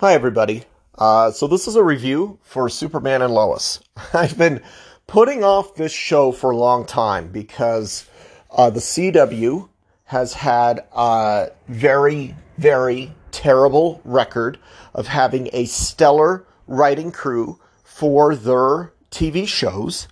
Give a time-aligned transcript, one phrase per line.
[0.00, 0.64] Hi, everybody.
[0.98, 3.80] Uh, so, this is a review for Superman and Lois.
[4.12, 4.60] I've been
[5.06, 8.04] putting off this show for a long time because
[8.50, 9.70] uh, the CW
[10.04, 14.58] has had a very, very terrible record
[14.92, 20.08] of having a stellar writing crew for their TV shows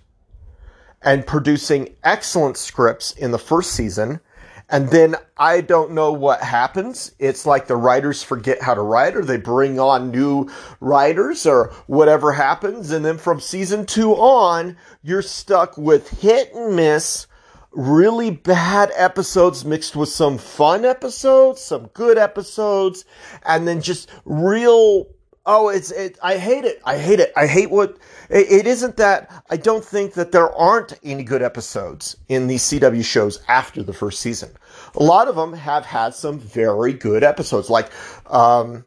[1.03, 4.19] and producing excellent scripts in the first season.
[4.69, 7.11] And then I don't know what happens.
[7.19, 11.71] It's like the writers forget how to write or they bring on new writers or
[11.85, 12.91] whatever happens.
[12.91, 17.27] And then from season two on, you're stuck with hit and miss,
[17.71, 23.05] really bad episodes mixed with some fun episodes, some good episodes,
[23.45, 25.07] and then just real
[25.47, 26.17] Oh, it's it.
[26.23, 26.81] I hate it.
[26.85, 27.31] I hate it.
[27.35, 27.97] I hate what
[28.29, 32.63] it, it isn't that I don't think that there aren't any good episodes in these
[32.63, 34.49] CW shows after the first season.
[34.95, 37.91] A lot of them have had some very good episodes, like
[38.25, 38.85] um,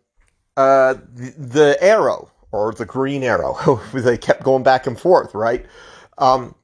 [0.57, 3.81] uh, the, the Arrow or the Green Arrow.
[3.95, 5.65] they kept going back and forth, right?
[6.17, 6.56] Um,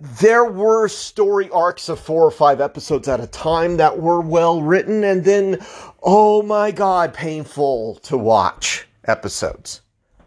[0.00, 4.60] there were story arcs of four or five episodes at a time that were well
[4.60, 5.64] written, and then,
[6.02, 9.82] oh my god, painful to watch episodes,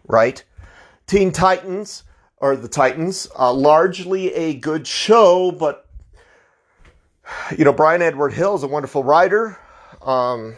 [0.05, 0.43] right?
[1.05, 2.03] Teen Titans,
[2.37, 5.87] or the Titans, uh, largely a good show, but,
[7.57, 9.57] you know, Bryan Edward Hill is a wonderful writer.
[10.01, 10.55] Um,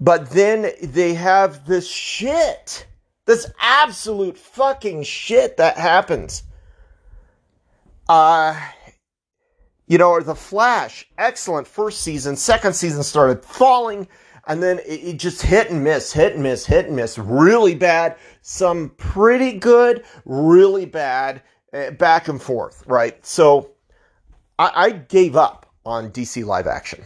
[0.00, 2.86] but then they have this shit,
[3.24, 6.42] this absolute fucking shit that happens.
[8.08, 8.58] Uh,
[9.86, 12.36] you know, or The Flash, excellent first season.
[12.36, 14.08] Second season started falling
[14.46, 17.74] and then it, it, just hit and miss, hit and miss, hit and miss, really
[17.74, 23.24] bad, some pretty good, really bad, uh, back and forth, right?
[23.26, 23.72] So
[24.58, 27.04] I, I, gave up on DC live action,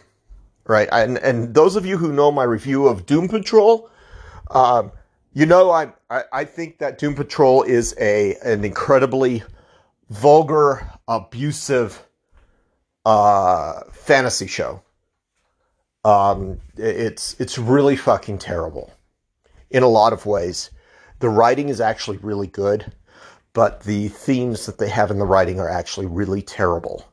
[0.66, 0.88] right?
[0.92, 3.90] And and those of you who know my review of Doom Patrol,
[4.50, 4.92] um,
[5.32, 9.42] you know I, I I think that Doom Patrol is a an incredibly
[10.10, 12.06] vulgar, abusive
[13.06, 14.82] uh, fantasy show
[16.04, 18.92] um, it's it's really fucking terrible
[19.70, 20.70] in a lot of ways.
[21.18, 22.92] The writing is actually really good,
[23.52, 27.06] but the themes that they have in the writing are actually really terrible.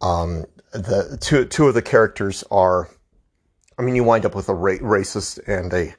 [0.00, 2.88] Um, the two two of the characters are,
[3.78, 5.94] I mean, you wind up with a ra- racist and a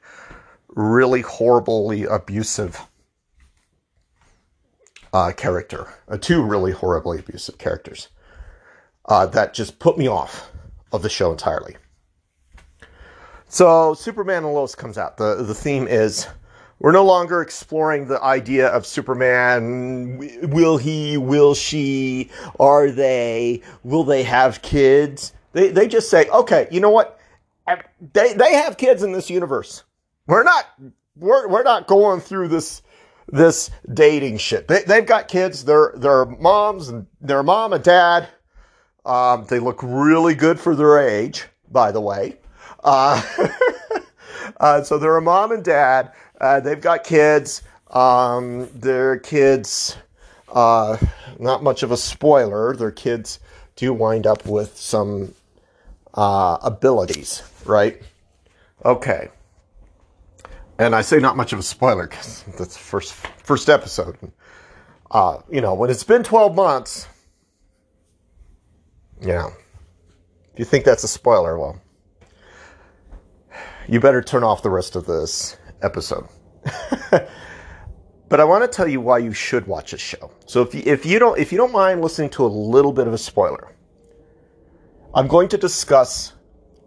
[0.68, 2.80] really horribly abusive
[5.12, 5.92] uh, character.
[6.08, 8.08] Uh, two really horribly abusive characters
[9.06, 10.50] uh, that just put me off
[10.92, 11.76] of the show entirely.
[13.48, 15.16] So Superman and Lois comes out.
[15.16, 16.26] The the theme is
[16.80, 20.18] we're no longer exploring the idea of Superman.
[20.50, 21.16] Will he?
[21.16, 22.30] Will she?
[22.60, 23.62] Are they?
[23.82, 25.32] Will they have kids?
[25.52, 27.18] They they just say, okay, you know what?
[28.12, 29.82] They they have kids in this universe.
[30.26, 30.66] We're not
[31.16, 32.82] we're we're not going through this
[33.28, 34.68] this dating shit.
[34.68, 35.64] They they've got kids.
[35.64, 38.28] They're they're moms and their mom and dad
[39.08, 42.36] um, they look really good for their age, by the way.
[42.84, 43.20] Uh,
[44.60, 46.12] uh, so they're a mom and dad.
[46.40, 47.62] Uh, they've got kids.
[47.90, 49.96] Um, their kids,
[50.52, 50.98] uh,
[51.38, 53.40] not much of a spoiler, their kids
[53.76, 55.34] do wind up with some
[56.12, 58.02] uh, abilities, right?
[58.84, 59.30] Okay.
[60.78, 64.16] And I say not much of a spoiler because that's the first first episode.
[65.10, 67.08] Uh, you know, when it's been 12 months,
[69.20, 69.48] yeah.
[70.52, 71.80] If you think that's a spoiler, well,
[73.88, 76.28] you better turn off the rest of this episode.
[77.10, 80.30] but I want to tell you why you should watch this show.
[80.46, 83.06] So if you, if you don't if you don't mind listening to a little bit
[83.06, 83.74] of a spoiler,
[85.14, 86.34] I'm going to discuss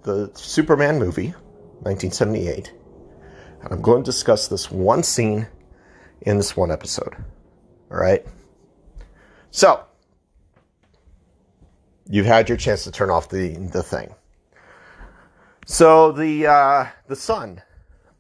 [0.03, 1.29] the Superman movie,
[1.81, 2.73] 1978,
[3.63, 5.47] and I'm going to discuss this one scene
[6.21, 7.15] in this one episode.
[7.89, 8.25] All right.
[9.49, 9.83] So
[12.09, 14.13] you've had your chance to turn off the, the thing.
[15.65, 17.61] So the uh, the son,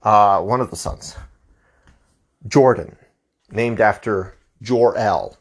[0.03, 1.17] uh, one of the sons,
[2.47, 2.95] Jordan,
[3.51, 5.37] named after Jor El,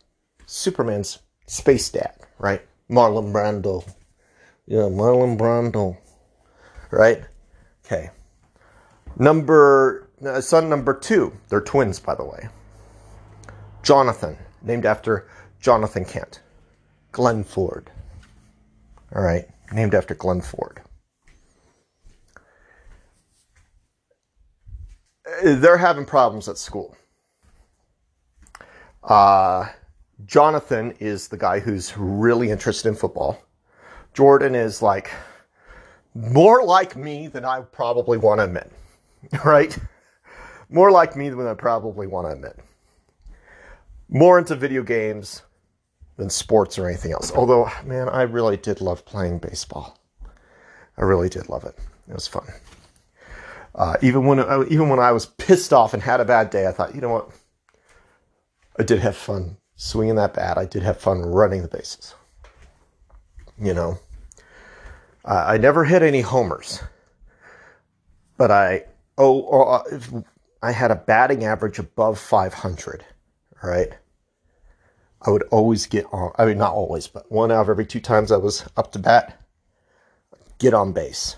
[0.47, 2.63] Superman's space dad, right?
[2.91, 3.89] Marlon Brando,
[4.67, 5.99] yeah, Marlon Brando,
[6.91, 7.23] right?
[7.85, 8.11] Okay.
[9.17, 12.49] Number uh, son number two, they're twins, by the way.
[13.83, 15.29] Jonathan, named after
[15.61, 16.41] Jonathan Kent,
[17.13, 17.91] Glenn Ford.
[19.15, 20.83] All right, named after Glenn Ford.
[25.43, 26.97] They're having problems at school.
[29.03, 29.69] Uh,
[30.27, 33.43] Jonathan is the guy who's really interested in football.
[34.13, 35.11] Jordan is like
[36.15, 38.71] more like me than I probably want to admit.
[39.45, 39.77] right?
[40.69, 42.57] More like me than I probably want to admit.
[44.09, 45.43] More into video games
[46.21, 47.33] than sports or anything else.
[47.33, 49.99] Although, man, I really did love playing baseball.
[50.97, 51.77] I really did love it.
[52.09, 52.47] It was fun.
[53.75, 56.67] Uh, even when uh, even when I was pissed off and had a bad day,
[56.67, 57.31] I thought, you know what?
[58.79, 60.59] I did have fun swinging that bat.
[60.59, 62.15] I did have fun running the bases.
[63.59, 63.99] You know,
[65.25, 66.83] uh, I never hit any homers,
[68.37, 68.85] but I
[69.17, 70.25] oh, oh
[70.63, 73.05] I had a batting average above 500.
[73.63, 73.95] Right.
[75.23, 76.33] I would always get on.
[76.37, 78.99] I mean, not always, but one out of every two times I was up to
[78.99, 79.41] bat,
[80.59, 81.37] get on base.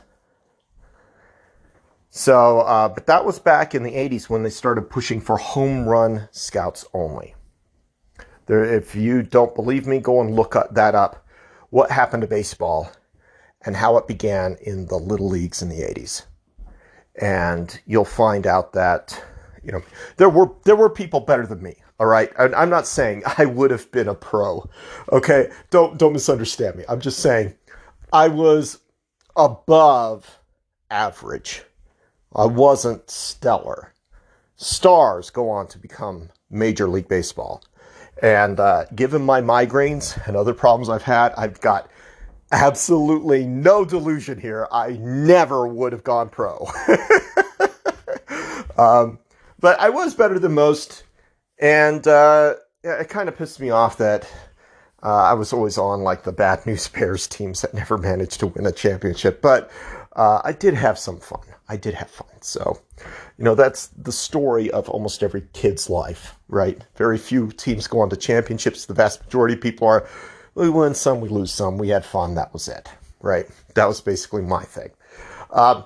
[2.11, 5.87] So, uh, but that was back in the 80s when they started pushing for home
[5.87, 7.35] run scouts only.
[8.47, 11.27] There, if you don't believe me, go and look that up.
[11.71, 12.93] What happened to baseball
[13.65, 16.27] and how it began in the little leagues in the 80s.
[17.21, 19.23] And you'll find out that,
[19.63, 19.83] you know,
[20.17, 21.77] there were, there were people better than me.
[22.03, 22.33] All right.
[22.37, 24.69] I'm not saying I would have been a pro.
[25.13, 25.53] Okay.
[25.71, 26.85] Don't, don't misunderstand me.
[26.89, 27.55] I'm just saying
[28.13, 28.81] I was
[29.37, 30.41] above
[30.91, 31.63] average
[32.35, 33.95] I wasn't stellar.
[34.57, 37.63] Stars go on to become Major League Baseball.
[38.21, 41.89] And uh, given my migraines and other problems I've had, I've got
[42.51, 44.67] absolutely no delusion here.
[44.73, 46.67] I never would have gone pro.
[48.77, 49.21] um,
[49.61, 51.05] but I was better than most.
[51.63, 54.29] And uh, it kind of pissed me off that
[55.03, 58.49] uh, I was always on like the bad news bears teams that never managed to
[58.49, 59.41] win a championship.
[59.41, 59.71] But
[60.17, 61.41] uh, I did have some fun.
[61.69, 62.29] I did have fun.
[62.41, 62.81] So,
[63.39, 66.85] you know, that's the story of almost every kid's life, right?
[66.97, 68.85] Very few teams go on to championships.
[68.87, 70.07] The vast majority of people are,
[70.55, 71.79] we win some, we lose some.
[71.79, 72.35] We had fun.
[72.35, 73.47] That was it, right?
[73.75, 74.91] That was basically my thing.
[75.51, 75.85] Um,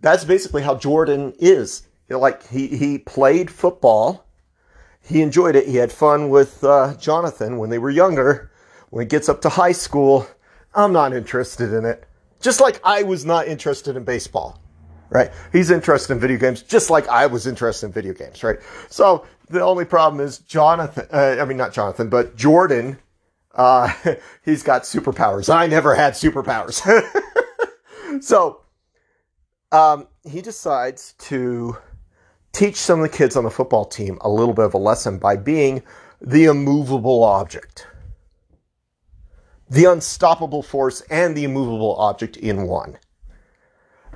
[0.00, 1.82] that's basically how Jordan is.
[2.08, 4.25] You know, like he, he played football.
[5.06, 5.68] He enjoyed it.
[5.68, 8.50] He had fun with uh, Jonathan when they were younger.
[8.90, 10.26] When he gets up to high school,
[10.74, 12.04] I'm not interested in it.
[12.40, 14.60] Just like I was not interested in baseball,
[15.10, 15.30] right?
[15.52, 18.58] He's interested in video games, just like I was interested in video games, right?
[18.88, 22.98] So the only problem is Jonathan, uh, I mean, not Jonathan, but Jordan,
[23.54, 23.92] uh,
[24.44, 25.52] he's got superpowers.
[25.52, 26.82] I never had superpowers.
[28.22, 28.60] so,
[29.72, 31.76] um, he decides to
[32.52, 35.18] teach some of the kids on the football team a little bit of a lesson
[35.18, 35.82] by being
[36.20, 37.86] the immovable object
[39.68, 42.98] the unstoppable force and the immovable object in one.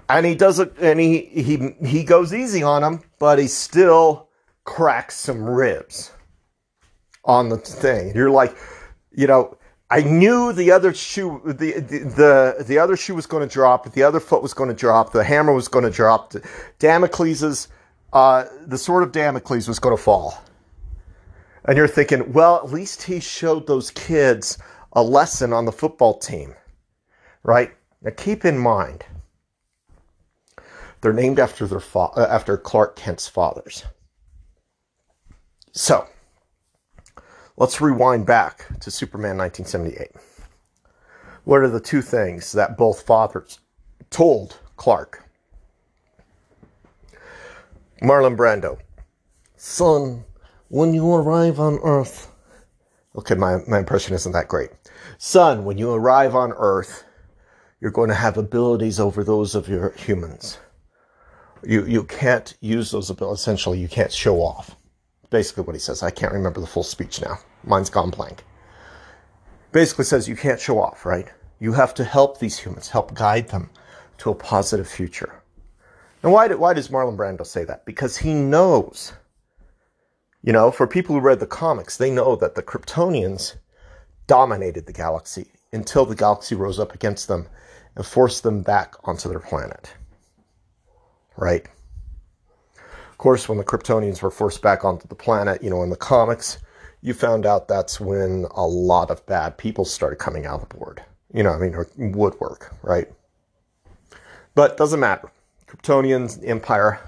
[0.08, 4.28] And he does it, and he, he, he goes easy on him, but he still
[4.64, 6.12] cracks some ribs
[7.24, 8.12] on the thing.
[8.14, 8.56] You're like,
[9.12, 9.56] you know,
[9.88, 13.92] I knew the other shoe, the, the, the, the other shoe was going to drop,
[13.92, 16.32] the other foot was going to drop, the hammer was going to drop,
[16.78, 17.68] Damocles's,
[18.12, 20.42] uh, the sword of Damocles was going to fall.
[21.64, 24.58] And you're thinking, well, at least he showed those kids
[24.92, 26.54] a lesson on the football team,
[27.42, 27.72] right?
[28.02, 29.04] Now keep in mind,
[31.00, 33.84] they're named after their fa- uh, after Clark Kent's fathers.
[35.72, 36.06] So,
[37.56, 40.10] let's rewind back to Superman 1978.
[41.44, 43.60] What are the two things that both fathers
[44.10, 45.29] told Clark?
[48.02, 48.78] Marlon Brando,
[49.56, 50.24] son,
[50.68, 52.30] when you arrive on Earth,
[53.16, 54.70] Okay, my, my impression isn't that great.
[55.18, 57.04] Son, when you arrive on Earth,
[57.80, 60.58] you're going to have abilities over those of your humans.
[61.64, 63.40] You, you can't use those abilities.
[63.40, 64.76] Essentially, you can't show off.
[65.30, 66.02] Basically, what he says.
[66.02, 67.38] I can't remember the full speech now.
[67.64, 68.44] Mine's gone blank.
[69.72, 71.28] Basically says you can't show off, right?
[71.58, 73.70] You have to help these humans, help guide them
[74.18, 75.39] to a positive future.
[76.22, 77.84] And why, why does Marlon Brando say that?
[77.86, 79.12] Because he knows
[80.42, 83.56] you know, for people who read the comics, they know that the Kryptonians
[84.26, 87.46] dominated the galaxy until the galaxy rose up against them
[87.94, 89.92] and forced them back onto their planet.
[91.36, 91.68] Right?
[93.10, 95.96] Of course, when the Kryptonians were forced back onto the planet, you know, in the
[95.96, 96.58] comics,
[97.02, 100.74] you found out that's when a lot of bad people started coming out of the
[100.74, 101.02] board.
[101.34, 103.08] You know, I mean, woodwork, right?
[104.54, 105.30] But doesn't matter.
[105.70, 107.00] Kryptonians, Empire,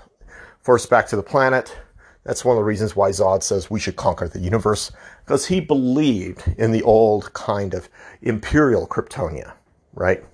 [0.61, 1.77] forced back to the planet
[2.25, 4.93] that's one of the reasons why Zod says we should conquer the universe,
[5.25, 7.89] because he believed in the old kind of
[8.23, 9.53] imperial Kryptonia,
[9.95, 10.25] right?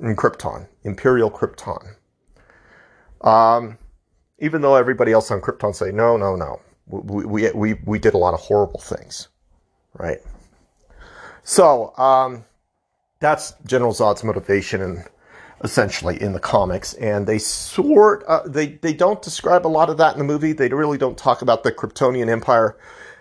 [0.00, 1.94] In Krypton, imperial Krypton.
[3.20, 3.78] Um,
[4.40, 8.14] even though everybody else on Krypton say, no, no, no, we, we, we, we did
[8.14, 9.28] a lot of horrible things,
[9.94, 10.18] right?
[11.44, 12.44] So, um,
[13.20, 14.80] that's General Zod's motivation.
[14.80, 15.04] And
[15.62, 19.98] essentially in the comics, and they sort uh, they they don't describe a lot of
[19.98, 20.52] that in the movie.
[20.52, 22.76] They really don't talk about the Kryptonian Empire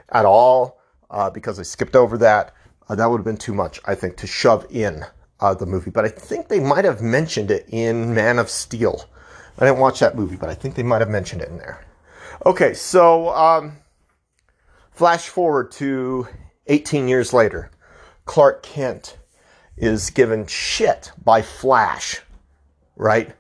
[0.10, 0.80] at all
[1.10, 2.54] uh, because they skipped over that.
[2.88, 5.06] Uh, that would have been too much, I think, to shove in
[5.40, 5.92] uh, the movie.
[5.92, 9.06] But I think they might have mentioned it in Man of Steel.
[9.58, 11.86] I didn't watch that movie, but I think they might have mentioned it in there.
[12.46, 13.74] Okay, so um,
[14.92, 16.28] flash forward to
[16.68, 17.70] 18 years later.
[18.26, 19.18] Clark Kent
[19.76, 22.22] is given shit by Flash,
[23.00, 23.32] right?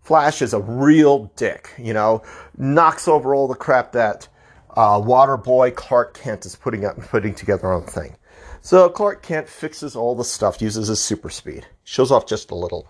[0.00, 2.22] Flash is a real dick, you know,
[2.56, 4.28] knocks over all the crap that
[4.70, 8.16] uh, Waterboy Clark Kent is putting up, and putting together on the thing.
[8.62, 12.54] So Clark Kent fixes all the stuff, uses his super speed, shows off just a
[12.54, 12.88] little.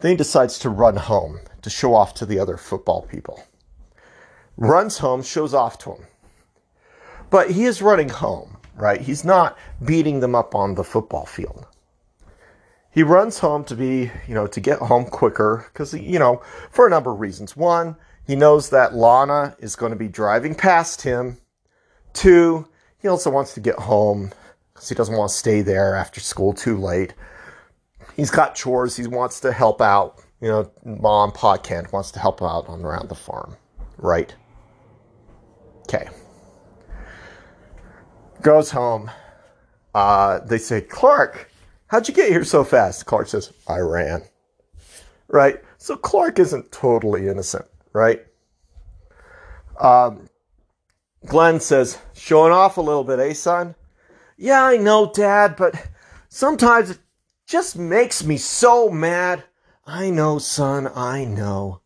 [0.00, 3.42] Then he decides to run home to show off to the other football people.
[4.56, 6.06] Runs home, shows off to them.
[7.30, 9.00] But he is running home, right?
[9.00, 11.66] He's not beating them up on the football field.
[12.98, 16.84] He runs home to be, you know, to get home quicker because, you know, for
[16.84, 17.56] a number of reasons.
[17.56, 17.94] One,
[18.26, 21.38] he knows that Lana is going to be driving past him.
[22.12, 22.66] Two,
[22.98, 24.32] he also wants to get home
[24.74, 27.14] because he doesn't want to stay there after school too late.
[28.16, 28.96] He's got chores.
[28.96, 30.20] He wants to help out.
[30.40, 33.56] You know, mom, Pa Kent wants to help out on around the farm,
[33.98, 34.34] right?
[35.82, 36.08] Okay.
[38.42, 39.08] Goes home.
[39.94, 41.48] Uh, they say, Clark,
[41.88, 43.06] how'd you get here so fast?
[43.06, 44.22] Clark says, I ran.
[45.28, 45.62] Right?
[45.76, 48.24] So Clark isn't totally innocent, right?
[49.78, 50.28] Um,
[51.26, 53.74] Glenn says, showing off a little bit, eh, son?
[54.36, 55.74] Yeah, I know, Dad, but
[56.28, 56.98] sometimes it
[57.46, 59.44] just makes me so mad.
[59.86, 61.80] I know, son, I know.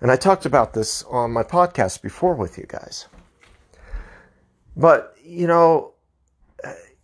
[0.00, 3.06] And I talked about this on my podcast before with you guys.
[4.76, 5.94] But, you know,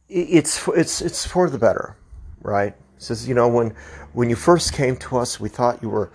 [0.09, 1.97] it's it's it's for the better,
[2.43, 2.75] right?
[2.99, 3.75] Says, you know, when
[4.13, 6.11] when you first came to us, we thought you were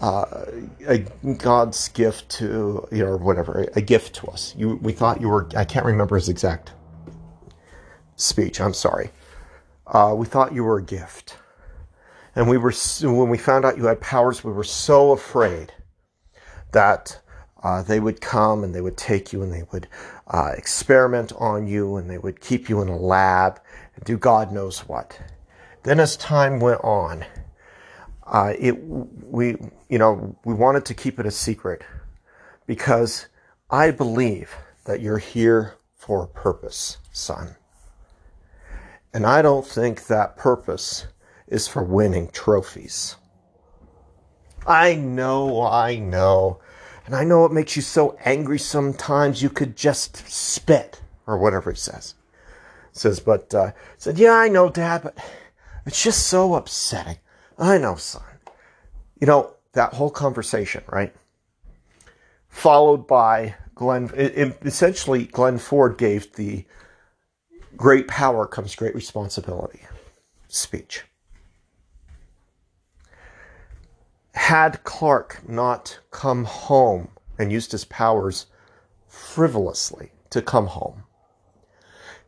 [0.00, 0.46] uh,
[0.86, 0.98] a
[1.34, 4.54] God's gift to, you know, whatever, a gift to us.
[4.56, 6.72] You, we thought you were, I can't remember his exact
[8.16, 8.60] speech.
[8.60, 9.10] I'm sorry.
[9.86, 11.36] Uh, we thought you were a gift.
[12.34, 12.72] And we were,
[13.02, 15.72] when we found out you had powers, we were so afraid
[16.72, 17.20] that
[17.62, 19.88] uh, they would come and they would take you and they would
[20.28, 23.60] uh, experiment on you and they would keep you in a lab
[23.96, 25.20] and do God knows what.
[25.82, 27.24] Then, as time went on,
[28.26, 29.56] uh, it we
[29.88, 31.82] you know we wanted to keep it a secret
[32.66, 33.26] because
[33.70, 37.56] I believe that you're here for a purpose, son.
[39.12, 41.06] And I don't think that purpose
[41.48, 43.16] is for winning trophies.
[44.66, 46.60] I know, I know.
[47.06, 51.72] And I know it makes you so angry sometimes you could just spit, or whatever
[51.72, 52.14] he says.
[52.92, 55.18] Says, but, uh, said, yeah, I know, Dad, but
[55.86, 57.18] it's just so upsetting.
[57.58, 58.22] I know, son.
[59.20, 61.14] You know, that whole conversation, right?
[62.48, 64.10] Followed by Glenn,
[64.62, 66.64] essentially, Glenn Ford gave the
[67.76, 69.80] great power comes great responsibility
[70.48, 71.04] speech.
[74.34, 77.08] Had Clark not come home
[77.38, 78.46] and used his powers
[79.08, 81.04] frivolously to come home,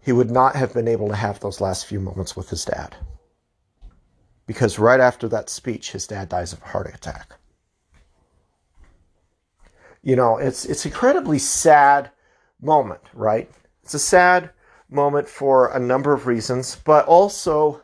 [0.00, 2.96] he would not have been able to have those last few moments with his dad.
[4.46, 7.36] Because right after that speech, his dad dies of a heart attack.
[10.02, 12.10] You know, it's it's incredibly sad
[12.60, 13.50] moment, right?
[13.82, 14.50] It's a sad
[14.90, 17.82] moment for a number of reasons, but also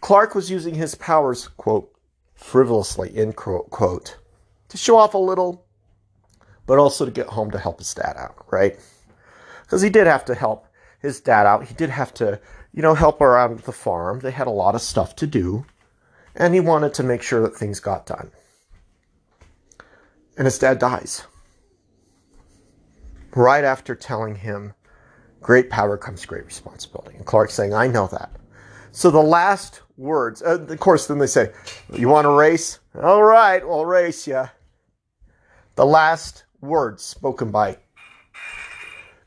[0.00, 1.92] Clark was using his powers, quote,
[2.34, 4.16] frivolously, end quote,
[4.68, 5.64] to show off a little,
[6.66, 8.78] but also to get home to help his dad out, right?
[9.62, 10.66] Because he did have to help
[10.98, 11.64] his dad out.
[11.64, 12.40] He did have to,
[12.72, 14.20] you know, help around the farm.
[14.20, 15.66] They had a lot of stuff to do,
[16.34, 18.30] and he wanted to make sure that things got done.
[20.36, 21.24] And his dad dies.
[23.34, 24.74] Right after telling him
[25.42, 27.16] Great power comes great responsibility.
[27.16, 28.30] And Clark's saying, I know that.
[28.92, 31.52] So the last words, uh, of course, then they say,
[31.92, 32.78] You want to race?
[33.00, 34.44] All right, we'll race you.
[35.74, 37.78] The last words spoken by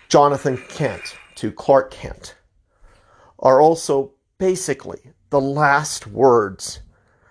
[0.07, 2.35] Jonathan Kent to Clark Kent
[3.39, 4.99] are also basically
[5.29, 6.79] the last words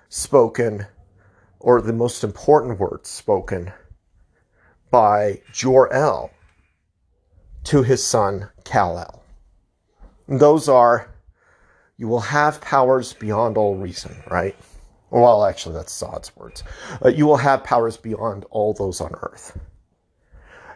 [0.08, 0.86] spoken,
[1.58, 3.72] or the most important words spoken
[4.90, 6.30] by Jor-El
[7.64, 9.22] to his son Kal-El.
[10.28, 11.10] Those are,
[11.96, 14.54] you will have powers beyond all reason, right?
[15.10, 16.62] Well, actually, that's Zod's words.
[17.04, 19.58] Uh, you will have powers beyond all those on earth.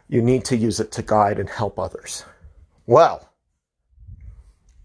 [0.09, 2.25] You need to use it to guide and help others.
[2.87, 3.28] Well,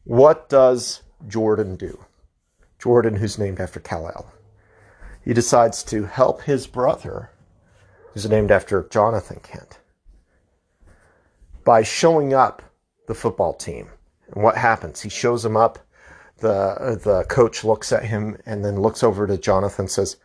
[0.03, 2.05] what does Jordan do?
[2.79, 4.31] Jordan, who's named after Kal-El.
[5.23, 7.29] he decides to help his brother,
[8.13, 9.79] who's named after Jonathan Kent,
[11.63, 12.61] by showing up
[13.07, 13.87] the football team.
[14.31, 15.01] And what happens?
[15.01, 15.79] He shows him up.
[16.39, 20.17] The, the coach looks at him and then looks over to Jonathan and says,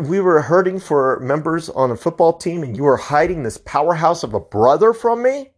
[0.00, 4.24] we were hurting for members on a football team and you were hiding this powerhouse
[4.24, 5.52] of a brother from me?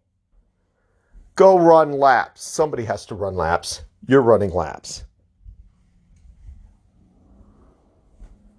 [1.34, 2.44] Go run laps.
[2.44, 3.82] Somebody has to run laps.
[4.06, 5.04] You're running laps.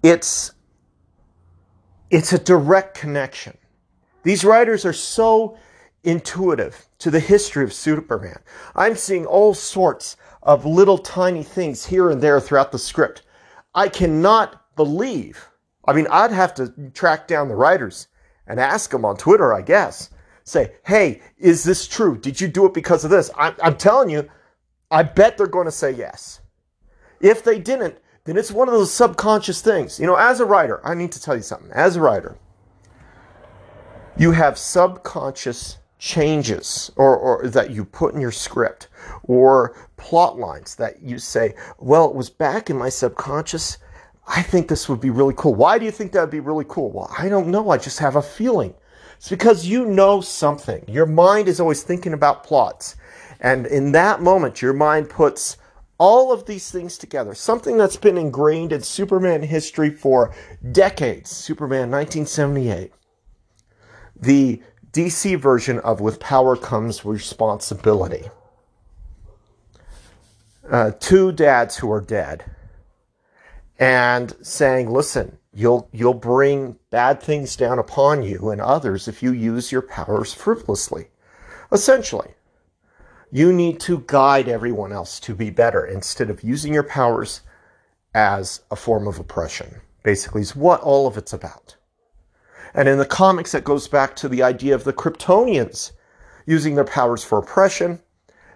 [0.02, 0.52] It's
[2.10, 3.56] it's a direct connection.
[4.22, 5.56] These writers are so
[6.04, 8.38] intuitive to the history of Superman.
[8.76, 13.22] I'm seeing all sorts of little tiny things here and there throughout the script.
[13.74, 15.48] I cannot believe.
[15.86, 18.08] I mean, I'd have to track down the writers
[18.46, 20.10] and ask them on Twitter, I guess.
[20.44, 22.18] Say, hey, is this true?
[22.18, 23.30] Did you do it because of this?
[23.36, 24.28] I'm, I'm telling you,
[24.90, 26.40] I bet they're going to say yes.
[27.20, 29.98] If they didn't, then it's one of those subconscious things.
[29.98, 31.70] You know, as a writer, I need to tell you something.
[31.72, 32.36] As a writer,
[34.18, 38.88] you have subconscious changes or, or that you put in your script
[39.22, 43.78] or plot lines that you say, well, it was back in my subconscious.
[44.26, 45.54] I think this would be really cool.
[45.54, 46.90] Why do you think that would be really cool?
[46.90, 47.70] Well, I don't know.
[47.70, 48.74] I just have a feeling.
[49.16, 50.84] It's because you know something.
[50.88, 52.96] Your mind is always thinking about plots.
[53.40, 55.56] And in that moment, your mind puts
[55.98, 60.34] all of these things together, something that's been ingrained in Superman history for
[60.72, 62.92] decades, Superman 1978.
[64.16, 68.28] The DC version of With Power Comes Responsibility.
[70.68, 72.44] Uh, two dads who are dead
[73.78, 79.32] and saying, listen, you'll, you'll bring bad things down upon you and others if you
[79.32, 81.08] use your powers frivolously.
[81.72, 82.34] Essentially,
[83.30, 87.40] you need to guide everyone else to be better instead of using your powers
[88.14, 89.80] as a form of oppression.
[90.02, 91.76] Basically, is what all of it's about.
[92.74, 95.92] And in the comics, it goes back to the idea of the Kryptonians
[96.46, 98.00] using their powers for oppression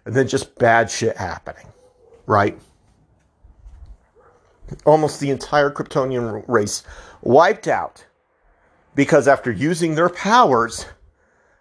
[0.05, 1.67] and then just bad shit happening,
[2.27, 2.59] right?
[4.85, 6.83] Almost the entire Kryptonian race
[7.23, 8.05] wiped out
[8.95, 10.87] because after using their powers,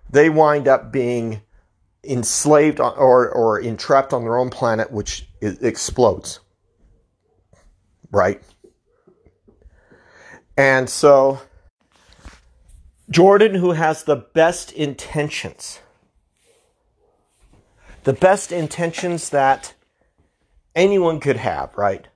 [0.10, 1.41] they wind up being
[2.04, 6.39] enslaved or, or entrapped on their own planet, which explodes.
[8.12, 8.41] Right?
[10.58, 11.41] And so,
[13.10, 15.80] Jordan, who has the best intentions,
[18.04, 19.76] the best intentions that
[20.76, 22.08] anyone could have, right?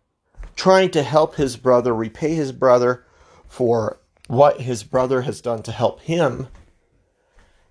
[0.62, 3.04] Trying to help his brother, repay his brother
[3.48, 3.98] for
[4.28, 6.50] what his brother has done to help him,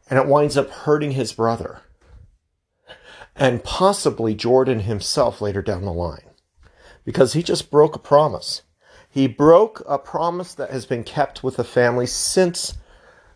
[0.08, 1.82] and it winds up hurting his brother
[3.36, 6.30] and possibly Jordan himself later down the line.
[7.04, 8.62] Because he just broke a promise.
[9.08, 12.74] He broke a promise that has been kept with the family since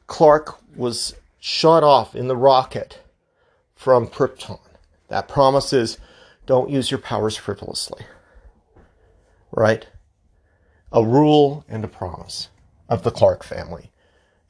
[0.09, 3.03] Clark was shot off in the rocket
[3.77, 4.59] from Krypton.
[5.07, 5.97] That promise is
[6.45, 8.05] don't use your powers frivolously.
[9.57, 9.87] Right?
[10.93, 12.49] A rule and a promise
[12.89, 13.91] of the Clark family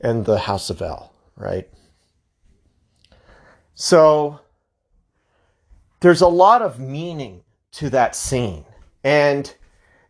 [0.00, 1.68] and the House of El, right?
[3.74, 4.40] So
[6.00, 8.64] there's a lot of meaning to that scene.
[9.02, 9.54] And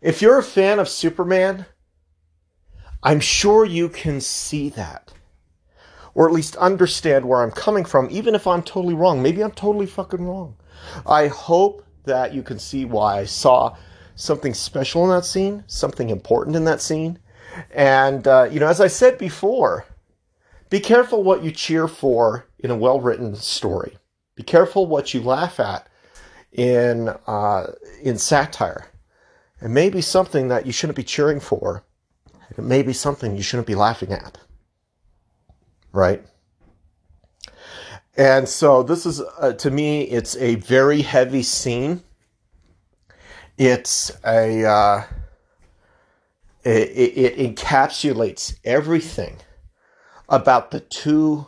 [0.00, 1.66] if you're a fan of Superman,
[3.02, 5.12] I'm sure you can see that.
[6.14, 9.22] Or at least understand where I'm coming from, even if I'm totally wrong.
[9.22, 10.56] Maybe I'm totally fucking wrong.
[11.06, 13.76] I hope that you can see why I saw
[14.14, 17.18] something special in that scene, something important in that scene.
[17.72, 19.86] And, uh, you know, as I said before,
[20.70, 23.96] be careful what you cheer for in a well written story.
[24.34, 25.86] Be careful what you laugh at
[26.52, 27.72] in uh,
[28.02, 28.86] in satire.
[29.62, 31.84] It may be something that you shouldn't be cheering for.
[32.50, 34.38] It may be something you shouldn't be laughing at.
[35.92, 36.24] Right?
[38.16, 42.02] And so this is, uh, to me, it's a very heavy scene.
[43.56, 45.04] It's a, uh,
[46.64, 49.36] it, it encapsulates everything
[50.28, 51.46] about the two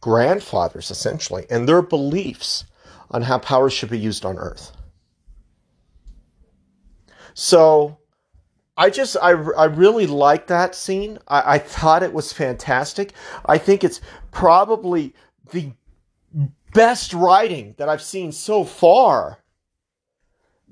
[0.00, 2.64] grandfathers essentially and their beliefs
[3.10, 4.72] on how power should be used on earth.
[7.34, 7.98] So
[8.76, 11.18] I just, I, I really like that scene.
[11.28, 13.12] I, I thought it was fantastic.
[13.44, 15.14] I think it's probably
[15.50, 15.72] the
[16.72, 19.38] best writing that I've seen so far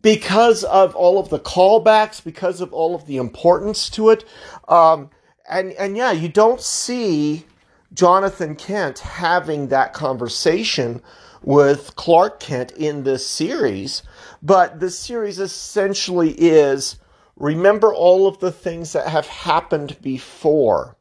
[0.02, 4.24] because of all of the callbacks, because of all of the importance to it.
[4.68, 5.10] Um,
[5.48, 7.44] and, and yeah, you don't see
[7.92, 11.02] Jonathan Kent having that conversation
[11.42, 14.02] with Clark Kent in this series,
[14.42, 16.98] but the series essentially is
[17.38, 20.96] Remember all of the things that have happened before.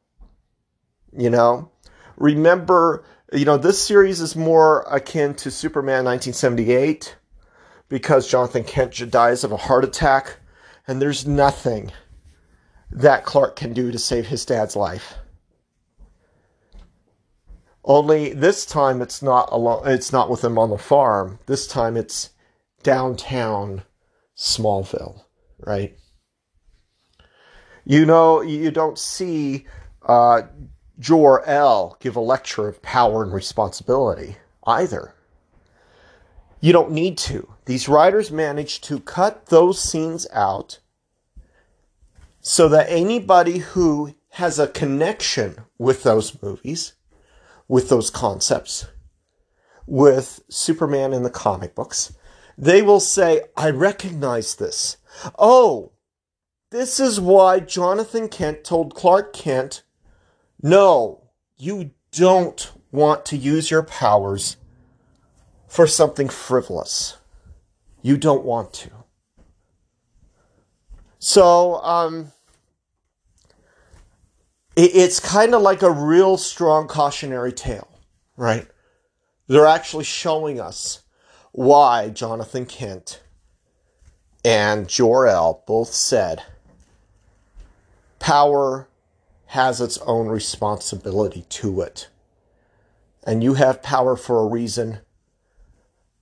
[1.17, 1.71] You know,
[2.15, 7.15] remember, you know, this series is more akin to Superman 1978
[7.89, 10.37] because Jonathan Kent dies of a heart attack,
[10.87, 11.91] and there's nothing
[12.91, 15.15] that Clark can do to save his dad's life.
[17.83, 19.83] Only this time it's not alone.
[19.87, 21.39] It's not with him on the farm.
[21.45, 22.31] This time it's
[22.83, 23.83] downtown
[24.35, 25.23] Smallville,
[25.59, 25.97] right?
[27.85, 29.65] You know, you don't see
[30.05, 30.41] uh,
[30.99, 35.13] Jor El give a lecture of power and responsibility either.
[36.59, 37.47] You don't need to.
[37.67, 40.79] These writers managed to cut those scenes out
[42.39, 46.93] so that anybody who has a connection with those movies
[47.67, 48.87] with those concepts,
[49.85, 52.13] with Superman in the comic books,
[52.57, 54.97] they will say, I recognize this.
[55.37, 55.91] Oh,
[56.69, 59.83] this is why Jonathan Kent told Clark Kent,
[60.61, 64.57] no, you don't want to use your powers
[65.67, 67.17] for something frivolous.
[68.07, 68.89] You don't want to.
[71.19, 72.31] So, um,
[74.77, 77.89] it's kind of like a real strong cautionary tale,
[78.37, 78.65] right?
[79.47, 81.03] They're actually showing us
[81.51, 83.21] why Jonathan Kent
[84.45, 86.43] and Jor-El both said
[88.19, 88.87] power
[89.47, 92.07] has its own responsibility to it.
[93.25, 94.99] And you have power for a reason.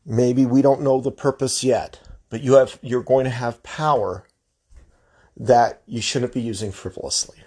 [0.05, 4.27] Maybe we don't know the purpose yet, but you have you're going to have power
[5.37, 7.37] that you shouldn't be using frivolously.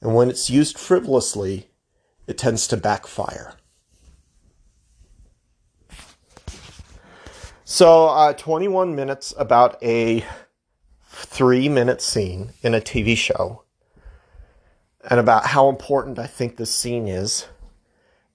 [0.00, 1.70] And when it's used frivolously,
[2.26, 3.54] it tends to backfire.
[7.64, 10.24] So, uh, 21 minutes about a
[11.06, 13.62] three minute scene in a TV show,
[15.08, 17.46] and about how important I think this scene is,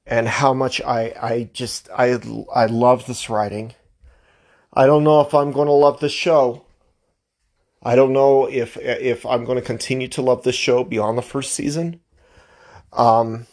[0.05, 2.19] and how much I, I just, I,
[2.53, 3.73] I love this writing.
[4.73, 6.65] I don't know if I'm going to love the show.
[7.81, 11.21] I don't know if if I'm going to continue to love this show beyond the
[11.21, 12.01] first season.
[12.91, 13.45] Um,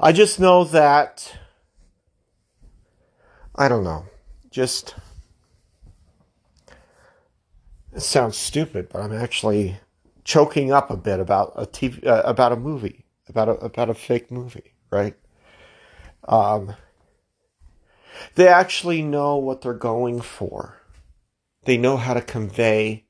[0.00, 1.36] I just know that
[3.54, 4.06] I don't know.
[4.50, 4.94] Just
[7.94, 9.76] it sounds stupid, but I'm actually
[10.24, 13.94] choking up a bit about a TV uh, about a movie about a about a
[13.94, 15.16] fake movie, right?
[16.28, 16.74] Um,
[18.34, 20.76] they actually know what they're going for
[21.66, 23.04] they know how to convey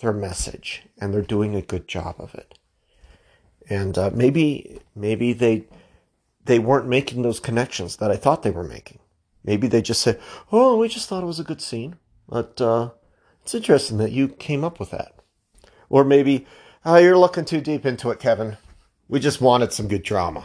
[0.00, 2.58] their message and they're doing a good job of it.
[3.68, 5.66] And uh, maybe maybe they
[6.44, 8.98] they weren't making those connections that I thought they were making.
[9.44, 10.18] Maybe they just said,
[10.50, 11.96] "Oh, we just thought it was a good scene."
[12.28, 12.90] But uh,
[13.42, 15.14] it's interesting that you came up with that.
[15.88, 16.46] Or maybe
[16.84, 18.56] oh, you're looking too deep into it, Kevin.
[19.10, 20.44] We just wanted some good drama.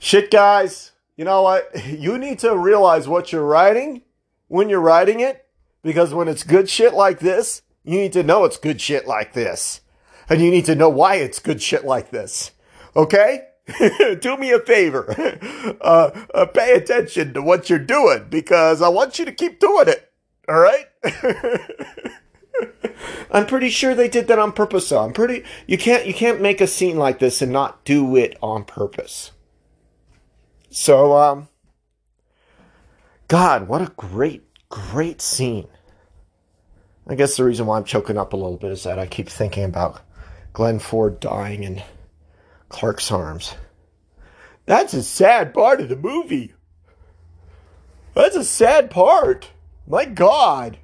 [0.00, 0.90] Shit, guys.
[1.16, 1.70] You know what?
[1.86, 4.02] You need to realize what you're writing
[4.48, 5.46] when you're writing it
[5.84, 9.34] because when it's good shit like this, you need to know it's good shit like
[9.34, 9.82] this.
[10.28, 12.50] And you need to know why it's good shit like this.
[12.96, 13.46] Okay?
[14.20, 15.14] Do me a favor.
[15.80, 19.88] Uh, uh, pay attention to what you're doing because I want you to keep doing
[19.88, 20.10] it.
[20.48, 20.86] All right?
[23.30, 24.88] I'm pretty sure they did that on purpose.
[24.88, 28.16] So I'm pretty you can't you can't make a scene like this and not do
[28.16, 29.32] it on purpose.
[30.70, 31.48] So um
[33.28, 35.66] God, what a great, great scene.
[37.08, 39.28] I guess the reason why I'm choking up a little bit is that I keep
[39.28, 40.00] thinking about
[40.52, 41.82] Glenn Ford dying in
[42.68, 43.54] Clark's arms.
[44.64, 46.54] That's a sad part of the movie.
[48.14, 49.50] That's a sad part.
[49.86, 50.78] My God.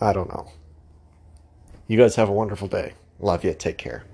[0.00, 0.50] I don't know.
[1.86, 2.94] You guys have a wonderful day.
[3.20, 3.54] Love you.
[3.54, 4.06] Take care.